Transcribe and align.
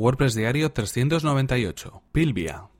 WordPress 0.00 0.34
Diario 0.34 0.72
398. 0.72 2.02
Pilvia. 2.10 2.70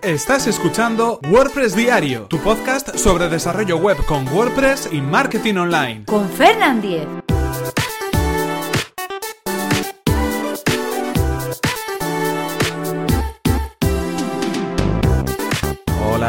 Estás 0.00 0.46
escuchando 0.46 1.18
WordPress 1.28 1.74
Diario, 1.74 2.26
tu 2.26 2.38
podcast 2.38 2.96
sobre 2.96 3.28
desarrollo 3.28 3.78
web 3.78 3.96
con 4.06 4.28
WordPress 4.28 4.90
y 4.92 5.00
marketing 5.00 5.56
online. 5.56 6.04
Con 6.04 6.28
Fernand 6.28 6.82
Diez. 6.82 7.08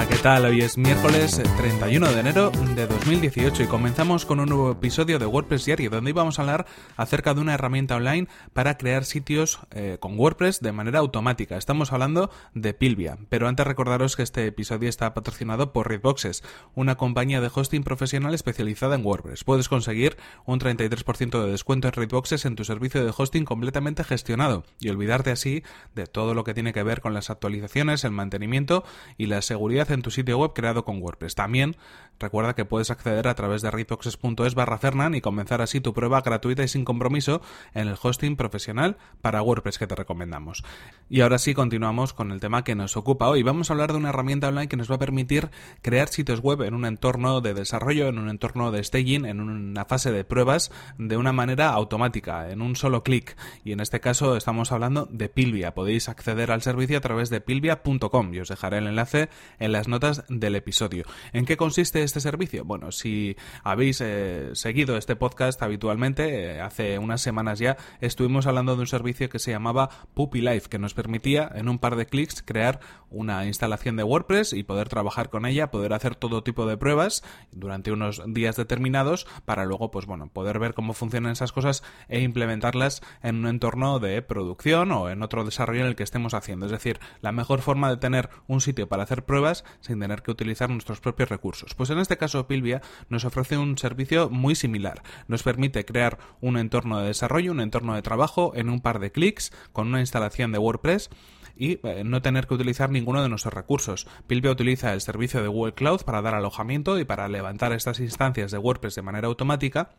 Hola, 0.00 0.08
¿qué 0.08 0.16
tal? 0.16 0.46
Hoy 0.46 0.62
es 0.62 0.78
miércoles 0.78 1.42
31 1.58 2.10
de 2.10 2.20
enero 2.20 2.50
de 2.74 2.86
2018 2.86 3.64
y 3.64 3.66
comenzamos 3.66 4.24
con 4.24 4.40
un 4.40 4.48
nuevo 4.48 4.70
episodio 4.70 5.18
de 5.18 5.26
WordPress 5.26 5.66
Diario 5.66 5.90
donde 5.90 6.08
íbamos 6.08 6.38
a 6.38 6.42
hablar 6.42 6.64
acerca 6.96 7.34
de 7.34 7.42
una 7.42 7.52
herramienta 7.52 7.96
online 7.96 8.26
para 8.54 8.78
crear 8.78 9.04
sitios 9.04 9.58
eh, 9.72 9.98
con 10.00 10.18
WordPress 10.18 10.60
de 10.60 10.72
manera 10.72 11.00
automática. 11.00 11.58
Estamos 11.58 11.92
hablando 11.92 12.30
de 12.54 12.72
Pilvia, 12.72 13.18
pero 13.28 13.46
antes 13.46 13.66
recordaros 13.66 14.16
que 14.16 14.22
este 14.22 14.46
episodio 14.46 14.88
está 14.88 15.12
patrocinado 15.12 15.74
por 15.74 15.90
Redboxes, 15.90 16.44
una 16.74 16.96
compañía 16.96 17.42
de 17.42 17.50
hosting 17.54 17.82
profesional 17.82 18.32
especializada 18.32 18.94
en 18.94 19.04
WordPress. 19.04 19.44
Puedes 19.44 19.68
conseguir 19.68 20.16
un 20.46 20.60
33% 20.60 21.44
de 21.44 21.50
descuento 21.50 21.88
en 21.88 21.92
Redboxes 21.92 22.46
en 22.46 22.56
tu 22.56 22.64
servicio 22.64 23.04
de 23.04 23.12
hosting 23.14 23.44
completamente 23.44 24.02
gestionado 24.02 24.64
y 24.78 24.88
olvidarte 24.88 25.30
así 25.30 25.62
de 25.94 26.06
todo 26.06 26.32
lo 26.32 26.42
que 26.42 26.54
tiene 26.54 26.72
que 26.72 26.84
ver 26.84 27.02
con 27.02 27.12
las 27.12 27.28
actualizaciones, 27.28 28.04
el 28.04 28.12
mantenimiento 28.12 28.82
y 29.18 29.26
la 29.26 29.42
seguridad 29.42 29.89
en 29.90 30.02
tu 30.02 30.10
sitio 30.10 30.38
web 30.38 30.52
creado 30.54 30.84
con 30.84 31.02
WordPress. 31.02 31.34
También 31.34 31.76
recuerda 32.18 32.54
que 32.54 32.64
puedes 32.64 32.90
acceder 32.90 33.28
a 33.28 33.34
través 33.34 33.62
de 33.62 33.70
readboxes.es 33.70 34.54
barra 34.54 34.78
Fernan 34.78 35.14
y 35.14 35.20
comenzar 35.20 35.62
así 35.62 35.80
tu 35.80 35.92
prueba 35.92 36.20
gratuita 36.20 36.62
y 36.62 36.68
sin 36.68 36.84
compromiso 36.84 37.40
en 37.74 37.88
el 37.88 37.96
hosting 38.00 38.36
profesional 38.36 38.96
para 39.20 39.42
WordPress 39.42 39.78
que 39.78 39.86
te 39.86 39.94
recomendamos. 39.94 40.62
Y 41.08 41.22
ahora 41.22 41.38
sí 41.38 41.54
continuamos 41.54 42.12
con 42.12 42.30
el 42.30 42.40
tema 42.40 42.64
que 42.64 42.74
nos 42.74 42.96
ocupa 42.96 43.28
hoy. 43.28 43.42
Vamos 43.42 43.70
a 43.70 43.72
hablar 43.72 43.92
de 43.92 43.98
una 43.98 44.10
herramienta 44.10 44.48
online 44.48 44.68
que 44.68 44.76
nos 44.76 44.90
va 44.90 44.96
a 44.96 44.98
permitir 45.00 45.50
crear 45.82 46.08
sitios 46.08 46.40
web 46.40 46.62
en 46.62 46.74
un 46.74 46.84
entorno 46.84 47.40
de 47.40 47.54
desarrollo, 47.54 48.08
en 48.08 48.18
un 48.18 48.28
entorno 48.28 48.70
de 48.70 48.84
staging, 48.84 49.24
en 49.24 49.40
una 49.40 49.84
fase 49.84 50.12
de 50.12 50.24
pruebas 50.24 50.70
de 50.98 51.16
una 51.16 51.32
manera 51.32 51.70
automática, 51.70 52.50
en 52.50 52.62
un 52.62 52.76
solo 52.76 53.02
clic. 53.02 53.36
Y 53.64 53.72
en 53.72 53.80
este 53.80 54.00
caso 54.00 54.36
estamos 54.36 54.72
hablando 54.72 55.08
de 55.10 55.28
Pilvia. 55.28 55.74
Podéis 55.74 56.08
acceder 56.08 56.50
al 56.50 56.62
servicio 56.62 56.98
a 56.98 57.00
través 57.00 57.30
de 57.30 57.40
pilvia.com 57.40 58.34
y 58.34 58.40
os 58.40 58.48
dejaré 58.48 58.78
el 58.78 58.86
enlace 58.86 59.28
en 59.58 59.72
las 59.80 59.88
notas 59.88 60.24
del 60.28 60.56
episodio. 60.56 61.06
¿En 61.32 61.46
qué 61.46 61.56
consiste 61.56 62.02
este 62.02 62.20
servicio? 62.20 62.66
Bueno, 62.66 62.92
si 62.92 63.38
habéis 63.64 64.02
eh, 64.02 64.50
seguido 64.52 64.98
este 64.98 65.16
podcast 65.16 65.62
habitualmente, 65.62 66.56
eh, 66.56 66.60
hace 66.60 66.98
unas 66.98 67.22
semanas 67.22 67.60
ya 67.60 67.78
estuvimos 68.02 68.46
hablando 68.46 68.74
de 68.74 68.82
un 68.82 68.86
servicio 68.86 69.30
que 69.30 69.38
se 69.38 69.52
llamaba 69.52 69.88
Puppy 70.12 70.42
Life, 70.42 70.68
que 70.68 70.78
nos 70.78 70.92
permitía 70.92 71.50
en 71.54 71.70
un 71.70 71.78
par 71.78 71.96
de 71.96 72.04
clics 72.04 72.42
crear 72.42 72.80
una 73.08 73.46
instalación 73.46 73.96
de 73.96 74.02
WordPress 74.02 74.52
y 74.52 74.64
poder 74.64 74.90
trabajar 74.90 75.30
con 75.30 75.46
ella, 75.46 75.70
poder 75.70 75.94
hacer 75.94 76.14
todo 76.14 76.42
tipo 76.42 76.66
de 76.66 76.76
pruebas 76.76 77.24
durante 77.50 77.90
unos 77.90 78.22
días 78.26 78.56
determinados 78.56 79.26
para 79.46 79.64
luego, 79.64 79.90
pues 79.90 80.04
bueno, 80.04 80.28
poder 80.28 80.58
ver 80.58 80.74
cómo 80.74 80.92
funcionan 80.92 81.32
esas 81.32 81.52
cosas 81.52 81.82
e 82.08 82.20
implementarlas 82.20 83.00
en 83.22 83.36
un 83.36 83.46
entorno 83.46 83.98
de 83.98 84.20
producción 84.20 84.92
o 84.92 85.08
en 85.08 85.22
otro 85.22 85.42
desarrollo 85.42 85.80
en 85.80 85.86
el 85.86 85.96
que 85.96 86.02
estemos 86.02 86.34
haciendo. 86.34 86.66
Es 86.66 86.72
decir, 86.72 87.00
la 87.22 87.32
mejor 87.32 87.62
forma 87.62 87.88
de 87.88 87.96
tener 87.96 88.28
un 88.46 88.60
sitio 88.60 88.90
para 88.90 89.04
hacer 89.04 89.24
pruebas 89.24 89.59
sin 89.80 90.00
tener 90.00 90.22
que 90.22 90.30
utilizar 90.30 90.70
nuestros 90.70 91.00
propios 91.00 91.28
recursos. 91.28 91.74
Pues 91.74 91.90
en 91.90 91.98
este 91.98 92.16
caso 92.16 92.46
Pilvia 92.46 92.82
nos 93.08 93.24
ofrece 93.24 93.58
un 93.58 93.78
servicio 93.78 94.30
muy 94.30 94.54
similar. 94.54 95.02
Nos 95.28 95.42
permite 95.42 95.84
crear 95.84 96.18
un 96.40 96.56
entorno 96.56 97.00
de 97.00 97.08
desarrollo, 97.08 97.52
un 97.52 97.60
entorno 97.60 97.94
de 97.94 98.02
trabajo 98.02 98.52
en 98.54 98.68
un 98.68 98.80
par 98.80 98.98
de 98.98 99.12
clics 99.12 99.52
con 99.72 99.88
una 99.88 100.00
instalación 100.00 100.52
de 100.52 100.58
WordPress 100.58 101.10
y 101.56 101.78
eh, 101.86 102.04
no 102.04 102.22
tener 102.22 102.46
que 102.46 102.54
utilizar 102.54 102.90
ninguno 102.90 103.22
de 103.22 103.28
nuestros 103.28 103.52
recursos. 103.52 104.06
Pilvia 104.26 104.50
utiliza 104.50 104.94
el 104.94 105.02
servicio 105.02 105.42
de 105.42 105.48
Google 105.48 105.74
Cloud 105.74 106.02
para 106.02 106.22
dar 106.22 106.34
alojamiento 106.34 106.98
y 106.98 107.04
para 107.04 107.28
levantar 107.28 107.72
estas 107.72 108.00
instancias 108.00 108.50
de 108.50 108.58
WordPress 108.58 108.94
de 108.94 109.02
manera 109.02 109.28
automática 109.28 109.90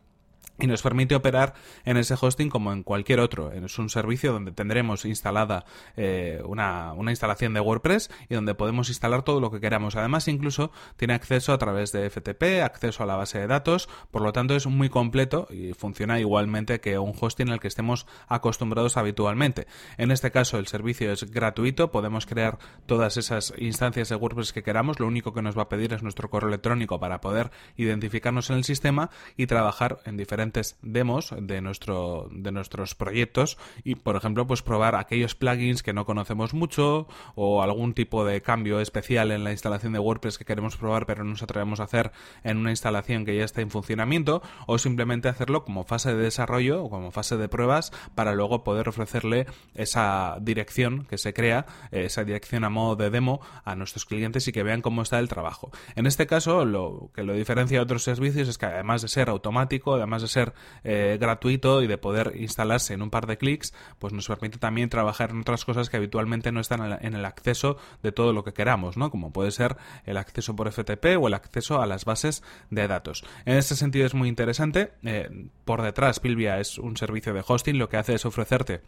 y 0.58 0.66
nos 0.66 0.82
permite 0.82 1.14
operar 1.14 1.54
en 1.84 1.96
ese 1.96 2.14
hosting 2.20 2.50
como 2.50 2.72
en 2.72 2.82
cualquier 2.82 3.20
otro. 3.20 3.52
Es 3.52 3.78
un 3.78 3.88
servicio 3.88 4.32
donde 4.32 4.52
tendremos 4.52 5.04
instalada 5.04 5.64
eh, 5.96 6.42
una, 6.44 6.94
instalación 7.08 7.54
de 7.54 7.60
WordPress 7.60 8.10
y 8.28 8.34
donde 8.34 8.54
podemos 8.54 8.88
instalar 8.88 9.22
todo 9.22 9.40
lo 9.40 9.50
que 9.50 9.60
queramos. 9.60 9.96
Además, 9.96 10.28
incluso 10.28 10.70
tiene 10.96 11.14
acceso 11.14 11.52
a 11.52 11.58
través 11.58 11.92
de 11.92 12.08
FTP, 12.08 12.62
acceso 12.62 13.02
a 13.02 13.06
la 13.06 13.16
base 13.16 13.38
de 13.38 13.46
datos, 13.46 13.88
por 14.10 14.22
lo 14.22 14.32
tanto 14.32 14.54
es 14.54 14.66
muy 14.66 14.88
completo 14.88 15.48
y 15.50 15.72
funciona 15.72 16.20
igualmente 16.20 16.80
que 16.80 16.98
un 16.98 17.14
hosting 17.18 17.50
al 17.50 17.60
que 17.60 17.68
estemos 17.68 18.06
acostumbrados 18.28 18.96
habitualmente. 18.96 19.66
En 19.96 20.10
este 20.10 20.30
caso, 20.30 20.58
el 20.58 20.66
servicio 20.66 21.12
es 21.12 21.30
gratuito, 21.30 21.90
podemos 21.90 22.26
crear 22.26 22.58
todas 22.86 23.16
esas 23.16 23.52
instancias 23.58 24.10
de 24.10 24.16
WordPress 24.16 24.52
que 24.52 24.62
queramos, 24.62 25.00
lo 25.00 25.06
único 25.06 25.32
que 25.32 25.42
nos 25.42 25.56
va 25.56 25.62
a 25.62 25.68
pedir 25.68 25.92
es 25.92 26.02
nuestro 26.02 26.30
correo 26.30 26.48
electrónico 26.48 27.00
para 27.00 27.20
poder 27.20 27.50
identificarnos 27.76 28.50
en 28.50 28.56
el 28.56 28.64
sistema 28.64 29.10
y 29.36 29.46
trabajar 29.46 30.00
en 30.04 30.16
diferentes 30.16 30.41
demos 30.82 31.34
de, 31.38 31.60
nuestro, 31.60 32.28
de 32.32 32.52
nuestros 32.52 32.94
proyectos 32.94 33.58
y, 33.84 33.94
por 33.94 34.16
ejemplo, 34.16 34.46
pues 34.46 34.62
probar 34.62 34.94
aquellos 34.94 35.34
plugins 35.34 35.82
que 35.82 35.92
no 35.92 36.06
conocemos 36.06 36.54
mucho 36.54 37.06
o 37.34 37.62
algún 37.62 37.94
tipo 37.94 38.24
de 38.24 38.40
cambio 38.42 38.80
especial 38.80 39.30
en 39.30 39.44
la 39.44 39.52
instalación 39.52 39.92
de 39.92 39.98
WordPress 39.98 40.38
que 40.38 40.44
queremos 40.44 40.76
probar 40.76 41.06
pero 41.06 41.24
no 41.24 41.30
nos 41.30 41.42
atrevemos 41.42 41.80
a 41.80 41.84
hacer 41.84 42.12
en 42.44 42.56
una 42.56 42.70
instalación 42.70 43.24
que 43.24 43.36
ya 43.36 43.44
está 43.44 43.60
en 43.60 43.70
funcionamiento 43.70 44.42
o 44.66 44.78
simplemente 44.78 45.28
hacerlo 45.28 45.64
como 45.64 45.84
fase 45.84 46.14
de 46.14 46.22
desarrollo 46.22 46.84
o 46.84 46.90
como 46.90 47.10
fase 47.10 47.36
de 47.36 47.48
pruebas 47.48 47.92
para 48.14 48.34
luego 48.34 48.64
poder 48.64 48.88
ofrecerle 48.88 49.46
esa 49.74 50.36
dirección 50.40 51.04
que 51.06 51.18
se 51.18 51.34
crea, 51.34 51.66
esa 51.90 52.24
dirección 52.24 52.64
a 52.64 52.70
modo 52.70 52.96
de 52.96 53.10
demo 53.10 53.40
a 53.64 53.74
nuestros 53.76 54.04
clientes 54.04 54.46
y 54.48 54.52
que 54.52 54.62
vean 54.62 54.82
cómo 54.82 55.02
está 55.02 55.18
el 55.18 55.28
trabajo. 55.28 55.70
En 55.96 56.06
este 56.06 56.26
caso, 56.26 56.64
lo 56.64 57.10
que 57.14 57.22
lo 57.22 57.34
diferencia 57.34 57.78
de 57.78 57.82
otros 57.82 58.04
servicios 58.04 58.48
es 58.48 58.58
que 58.58 58.66
además 58.66 59.02
de 59.02 59.08
ser 59.08 59.28
automático, 59.28 59.94
además 59.94 60.22
de 60.22 60.28
ser 60.32 60.52
eh, 60.84 61.16
gratuito 61.20 61.82
y 61.82 61.86
de 61.86 61.98
poder 61.98 62.32
instalarse 62.36 62.94
en 62.94 63.02
un 63.02 63.10
par 63.10 63.26
de 63.26 63.38
clics, 63.38 63.72
pues 63.98 64.12
nos 64.12 64.26
permite 64.26 64.58
también 64.58 64.88
trabajar 64.88 65.30
en 65.30 65.40
otras 65.40 65.64
cosas 65.64 65.90
que 65.90 65.96
habitualmente 65.96 66.52
no 66.52 66.60
están 66.60 66.98
en 67.00 67.14
el 67.14 67.24
acceso 67.24 67.76
de 68.02 68.12
todo 68.12 68.32
lo 68.32 68.44
que 68.44 68.52
queramos, 68.52 68.96
¿no? 68.96 69.10
Como 69.10 69.32
puede 69.32 69.50
ser 69.50 69.76
el 70.04 70.16
acceso 70.16 70.56
por 70.56 70.70
FTP 70.70 71.18
o 71.20 71.28
el 71.28 71.34
acceso 71.34 71.80
a 71.80 71.86
las 71.86 72.04
bases 72.04 72.42
de 72.70 72.88
datos. 72.88 73.24
En 73.44 73.56
este 73.56 73.76
sentido 73.76 74.06
es 74.06 74.14
muy 74.14 74.28
interesante. 74.28 74.92
Eh, 75.04 75.48
por 75.64 75.82
detrás, 75.82 76.20
Pilvia 76.20 76.58
es 76.58 76.78
un 76.78 76.96
servicio 76.96 77.34
de 77.34 77.44
hosting, 77.46 77.78
lo 77.78 77.88
que 77.88 77.96
hace 77.96 78.14
es 78.14 78.24
ofrecerte 78.26 78.80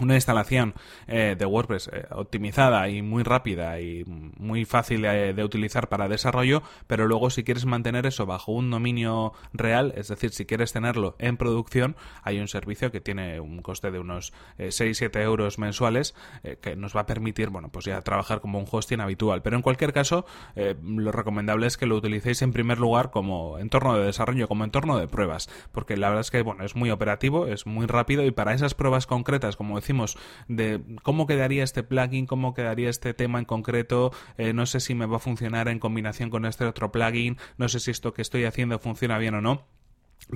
una 0.00 0.14
instalación 0.14 0.74
eh, 1.06 1.36
de 1.38 1.46
WordPress 1.46 1.90
eh, 1.92 2.06
optimizada 2.10 2.88
y 2.88 3.02
muy 3.02 3.22
rápida 3.22 3.80
y 3.80 4.04
muy 4.06 4.64
fácil 4.64 5.02
de, 5.02 5.44
utilizar 5.44 5.88
para 5.88 6.08
desarrollo, 6.08 6.62
pero 6.86 7.06
luego 7.06 7.30
si 7.30 7.44
quieres 7.44 7.66
mantener 7.66 8.06
eso 8.06 8.26
bajo 8.26 8.52
un 8.52 8.70
dominio 8.70 9.32
real, 9.52 9.92
es 9.96 10.08
decir, 10.08 10.30
si 10.30 10.44
quieres 10.44 10.72
tenerlo 10.72 11.14
en 11.18 11.36
producción, 11.36 11.96
hay 12.22 12.40
un 12.40 12.48
servicio 12.48 12.90
que 12.90 13.00
tiene 13.00 13.38
un 13.40 13.62
coste 13.62 13.90
de 13.90 14.00
unos 14.00 14.32
6-7 14.58 15.16
eh, 15.16 15.22
euros 15.22 15.58
mensuales 15.58 16.14
que 16.60 16.76
nos 16.76 16.96
va 16.96 17.02
a 17.02 17.06
permitir, 17.06 17.50
bueno, 17.50 17.70
pues 17.70 17.84
ya 17.84 18.00
trabajar 18.02 18.40
como 18.40 18.58
un 18.58 18.66
hosting 18.70 19.00
habitual. 19.00 19.42
Pero 19.42 19.56
en 19.56 19.62
cualquier 19.62 19.92
caso, 19.92 20.26
lo 20.54 21.12
recomendable 21.12 21.66
es 21.66 21.76
que 21.76 21.86
lo 21.86 21.96
utilicéis 21.96 22.42
en 22.42 22.52
primer 22.52 22.78
lugar 22.78 23.10
como 23.10 23.58
entorno 23.58 23.96
de 23.96 24.04
desarrollo, 24.04 24.48
como 24.48 24.64
entorno 24.64 24.98
de 24.98 25.08
pruebas, 25.08 25.48
porque 25.72 25.96
la 25.96 26.08
verdad 26.08 26.22
es 26.22 26.30
que, 26.30 26.42
bueno, 26.42 26.64
es 26.64 26.76
muy 26.76 26.90
operativo, 26.90 27.46
es 27.46 27.66
muy 27.66 27.86
rápido 27.86 28.24
y 28.24 28.30
para 28.30 28.54
esas 28.54 28.74
pruebas 28.74 29.06
concretas, 29.06 29.56
como 29.56 29.78
decimos, 29.86 30.18
de 30.48 30.80
cómo 31.02 31.26
quedaría 31.26 31.62
este 31.62 31.84
plugin, 31.84 32.26
cómo 32.26 32.54
quedaría 32.54 32.90
este 32.90 33.14
tema 33.14 33.38
en 33.38 33.44
concreto, 33.44 34.12
eh, 34.36 34.52
no 34.52 34.66
sé 34.66 34.80
si 34.80 34.94
me 34.96 35.06
va 35.06 35.16
a 35.16 35.20
funcionar 35.20 35.68
en 35.68 35.78
combinación 35.78 36.28
con 36.28 36.44
este 36.44 36.64
otro 36.64 36.90
plugin, 36.90 37.36
no 37.56 37.68
sé 37.68 37.78
si 37.78 37.92
esto 37.92 38.12
que 38.12 38.22
estoy 38.22 38.44
haciendo 38.44 38.78
funciona 38.80 39.18
bien 39.18 39.34
o 39.34 39.40
no 39.40 39.75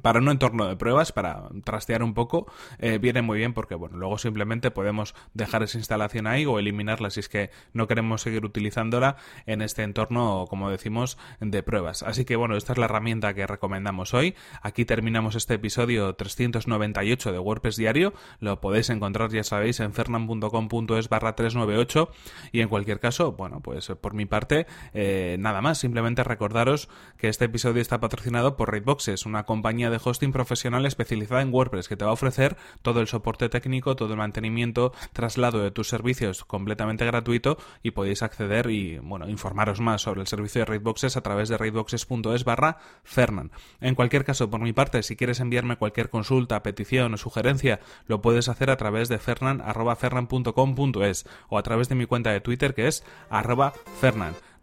para 0.02 0.20
un 0.20 0.28
entorno 0.28 0.68
de 0.68 0.76
pruebas, 0.76 1.10
para 1.10 1.48
trastear 1.64 2.02
un 2.02 2.14
poco, 2.14 2.46
eh, 2.78 2.98
viene 2.98 3.22
muy 3.22 3.38
bien 3.38 3.52
porque, 3.52 3.74
bueno, 3.74 3.96
luego 3.96 4.18
simplemente 4.18 4.70
podemos 4.70 5.14
dejar 5.34 5.64
esa 5.64 5.78
instalación 5.78 6.26
ahí 6.26 6.46
o 6.46 6.58
eliminarla 6.58 7.10
si 7.10 7.20
es 7.20 7.28
que 7.28 7.50
no 7.72 7.88
queremos 7.88 8.22
seguir 8.22 8.44
utilizándola 8.44 9.16
en 9.46 9.62
este 9.62 9.82
entorno, 9.82 10.46
como 10.48 10.70
decimos, 10.70 11.18
de 11.40 11.62
pruebas. 11.62 12.04
Así 12.04 12.24
que, 12.24 12.36
bueno, 12.36 12.56
esta 12.56 12.72
es 12.72 12.78
la 12.78 12.84
herramienta 12.84 13.34
que 13.34 13.46
recomendamos 13.46 14.14
hoy. 14.14 14.36
Aquí 14.62 14.84
terminamos 14.84 15.34
este 15.34 15.54
episodio 15.54 16.14
398 16.14 17.32
de 17.32 17.38
WordPress 17.38 17.76
Diario. 17.76 18.14
Lo 18.38 18.60
podéis 18.60 18.90
encontrar, 18.90 19.30
ya 19.30 19.42
sabéis, 19.42 19.80
en 19.80 19.92
fernan.com.es 19.92 21.08
barra 21.08 21.34
398 21.34 22.10
y 22.52 22.60
en 22.60 22.68
cualquier 22.68 23.00
caso, 23.00 23.32
bueno, 23.32 23.60
pues 23.60 23.88
por 24.00 24.14
mi 24.14 24.24
parte, 24.26 24.66
eh, 24.94 25.36
nada 25.40 25.60
más. 25.60 25.78
Simplemente 25.78 26.22
recordaros 26.22 26.88
que 27.16 27.28
este 27.28 27.46
episodio 27.46 27.82
está 27.82 27.98
patrocinado 27.98 28.56
por 28.56 28.70
Raidboxes, 28.70 29.26
una 29.26 29.44
compañía 29.44 29.69
de 29.70 30.00
hosting 30.02 30.32
profesional 30.32 30.84
especializada 30.84 31.42
en 31.42 31.54
WordPress 31.54 31.86
que 31.88 31.96
te 31.96 32.04
va 32.04 32.10
a 32.10 32.14
ofrecer 32.14 32.56
todo 32.82 33.00
el 33.00 33.06
soporte 33.06 33.48
técnico, 33.48 33.94
todo 33.94 34.12
el 34.12 34.18
mantenimiento, 34.18 34.92
traslado 35.12 35.60
de 35.60 35.70
tus 35.70 35.86
servicios 35.88 36.44
completamente 36.44 37.06
gratuito 37.06 37.56
y 37.82 37.92
podéis 37.92 38.22
acceder 38.22 38.68
y 38.68 38.98
bueno, 38.98 39.28
informaros 39.28 39.80
más 39.80 40.02
sobre 40.02 40.22
el 40.22 40.26
servicio 40.26 40.60
de 40.60 40.64
Raidboxes 40.64 41.16
a 41.16 41.20
través 41.20 41.48
de 41.48 41.56
raidboxes.es 41.56 42.44
barra 42.44 42.78
Fernan. 43.04 43.52
En 43.80 43.94
cualquier 43.94 44.24
caso, 44.24 44.50
por 44.50 44.60
mi 44.60 44.72
parte, 44.72 45.04
si 45.04 45.14
quieres 45.14 45.38
enviarme 45.38 45.76
cualquier 45.76 46.10
consulta, 46.10 46.64
petición 46.64 47.14
o 47.14 47.16
sugerencia, 47.16 47.78
lo 48.06 48.20
puedes 48.20 48.48
hacer 48.48 48.70
a 48.70 48.76
través 48.76 49.08
de 49.08 49.18
fernan.fernan.com.es 49.18 51.26
o 51.48 51.58
a 51.58 51.62
través 51.62 51.88
de 51.88 51.94
mi 51.94 52.06
cuenta 52.06 52.32
de 52.32 52.40
Twitter 52.40 52.74
que 52.74 52.88
es 52.88 53.04
arroba. 53.30 53.72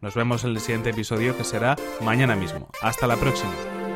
Nos 0.02 0.16
vemos 0.16 0.44
en 0.44 0.52
el 0.52 0.60
siguiente 0.60 0.90
episodio 0.90 1.38
que 1.38 1.44
será 1.44 1.76
mañana 2.02 2.36
mismo. 2.36 2.70
Hasta 2.82 3.08
la 3.08 3.16
próxima. 3.16 3.87